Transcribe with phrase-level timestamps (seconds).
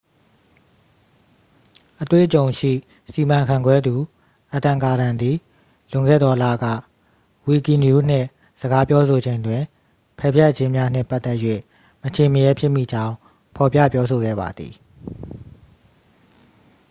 [2.01, 2.73] အတွေ့အကြုံရှိ
[3.13, 3.95] စီမံခန့်ခွဲသူ
[4.55, 5.35] အဒမ် ကာဒန် သည်
[5.91, 6.65] လွန်ခဲ့သောလက
[7.47, 8.27] ဝီကီနရူး နှင့်
[8.61, 9.61] စကားပြောဆိုချိန်တွင်
[10.17, 11.37] ပယ်ဖျက်ခြင်းများနှင့်ပတ်သက်၍
[12.01, 13.15] မချင့်မရဲဖြစ်မိကြောင်း
[13.55, 14.73] ဖော်ပြပြောဆိုခဲ့ပါသည်